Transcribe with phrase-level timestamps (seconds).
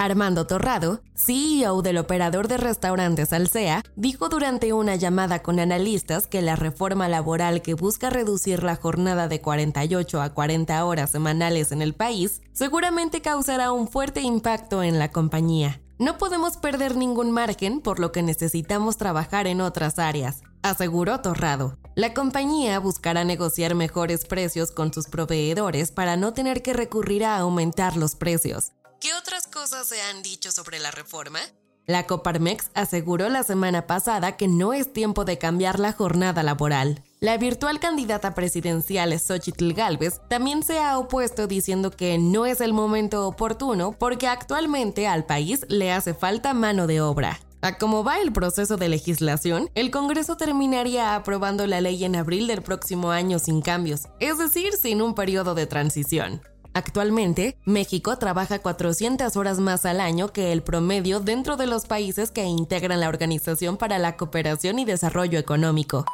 [0.00, 6.40] Armando Torrado, CEO del operador de restaurantes Alsea, dijo durante una llamada con analistas que
[6.40, 11.82] la reforma laboral que busca reducir la jornada de 48 a 40 horas semanales en
[11.82, 15.82] el país seguramente causará un fuerte impacto en la compañía.
[15.98, 21.76] No podemos perder ningún margen, por lo que necesitamos trabajar en otras áreas, aseguró Torrado.
[21.94, 27.36] La compañía buscará negociar mejores precios con sus proveedores para no tener que recurrir a
[27.36, 28.72] aumentar los precios.
[29.00, 31.38] ¿Qué otras cosas se han dicho sobre la reforma?
[31.86, 37.02] La Coparmex aseguró la semana pasada que no es tiempo de cambiar la jornada laboral.
[37.18, 42.74] La virtual candidata presidencial Xochitl Galvez también se ha opuesto diciendo que no es el
[42.74, 47.40] momento oportuno porque actualmente al país le hace falta mano de obra.
[47.62, 52.46] A cómo va el proceso de legislación, el Congreso terminaría aprobando la ley en abril
[52.48, 56.42] del próximo año sin cambios, es decir, sin un periodo de transición.
[56.72, 62.30] Actualmente, México trabaja 400 horas más al año que el promedio dentro de los países
[62.30, 66.04] que integran la Organización para la Cooperación y Desarrollo Económico.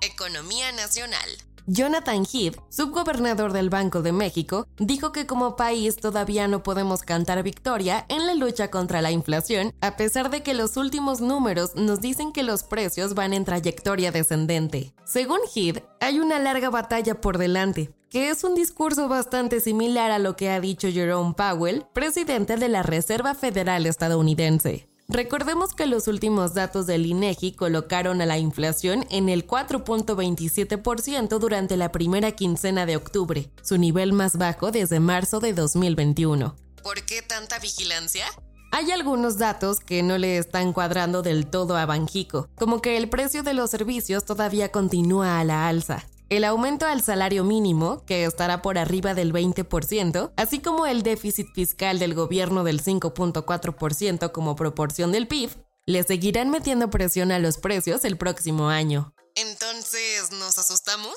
[0.00, 1.28] Economía Nacional.
[1.66, 7.42] Jonathan Heath, subgobernador del Banco de México, dijo que como país todavía no podemos cantar
[7.44, 12.00] victoria en la lucha contra la inflación, a pesar de que los últimos números nos
[12.00, 14.92] dicen que los precios van en trayectoria descendente.
[15.04, 20.18] Según Heath, hay una larga batalla por delante, que es un discurso bastante similar a
[20.18, 24.88] lo que ha dicho Jerome Powell, presidente de la Reserva Federal estadounidense.
[25.08, 31.76] Recordemos que los últimos datos del INEGI colocaron a la inflación en el 4.27% durante
[31.76, 36.56] la primera quincena de octubre, su nivel más bajo desde marzo de 2021.
[36.82, 38.24] ¿Por qué tanta vigilancia?
[38.72, 43.08] Hay algunos datos que no le están cuadrando del todo a Banjico, como que el
[43.08, 48.24] precio de los servicios todavía continúa a la alza, el aumento al salario mínimo, que
[48.24, 54.54] estará por arriba del 20%, así como el déficit fiscal del gobierno del 5.4% como
[54.54, 55.50] proporción del PIB,
[55.86, 59.12] le seguirán metiendo presión a los precios el próximo año.
[59.34, 61.16] Entonces, ¿nos asustamos?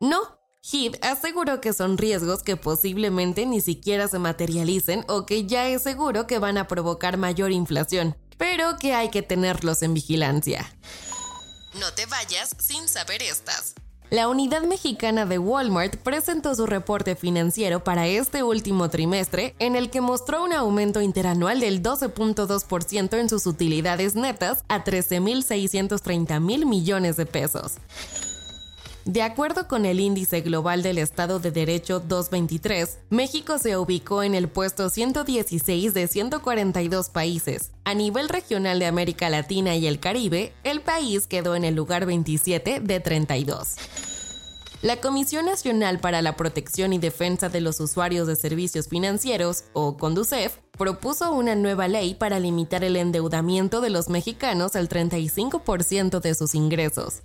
[0.00, 0.38] No.
[0.62, 5.82] Heath aseguró que son riesgos que posiblemente ni siquiera se materialicen o que ya es
[5.82, 10.74] seguro que van a provocar mayor inflación, pero que hay que tenerlos en vigilancia.
[11.74, 13.74] No te vayas sin saber estas.
[14.14, 19.90] La unidad mexicana de Walmart presentó su reporte financiero para este último trimestre, en el
[19.90, 27.16] que mostró un aumento interanual del 12.2% en sus utilidades netas a 13.630 mil millones
[27.16, 27.78] de pesos.
[29.04, 34.34] De acuerdo con el Índice Global del Estado de Derecho 223, México se ubicó en
[34.34, 37.72] el puesto 116 de 142 países.
[37.84, 42.06] A nivel regional de América Latina y el Caribe, el país quedó en el lugar
[42.06, 43.76] 27 de 32.
[44.84, 49.96] La Comisión Nacional para la Protección y Defensa de los Usuarios de Servicios Financieros, o
[49.96, 56.34] CONDUCEF, propuso una nueva ley para limitar el endeudamiento de los mexicanos al 35% de
[56.34, 57.22] sus ingresos.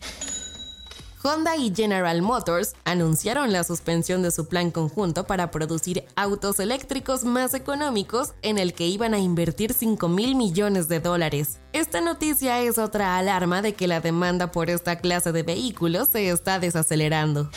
[1.22, 7.26] Honda y General Motors anunciaron la suspensión de su plan conjunto para producir autos eléctricos
[7.26, 11.60] más económicos en el que iban a invertir 5 mil millones de dólares.
[11.74, 16.30] Esta noticia es otra alarma de que la demanda por esta clase de vehículos se
[16.30, 17.50] está desacelerando.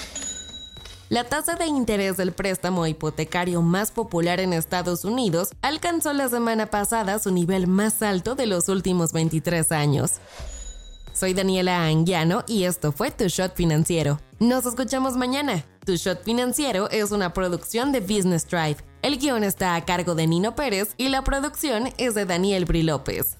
[1.08, 6.66] La tasa de interés del préstamo hipotecario más popular en Estados Unidos alcanzó la semana
[6.66, 10.14] pasada su nivel más alto de los últimos 23 años.
[11.12, 14.18] Soy Daniela Anguiano y esto fue Tu Shot Financiero.
[14.38, 15.64] Nos escuchamos mañana.
[15.84, 18.76] Tu Shot Financiero es una producción de Business Drive.
[19.02, 22.82] El guion está a cargo de Nino Pérez y la producción es de Daniel Bri
[22.82, 23.36] López.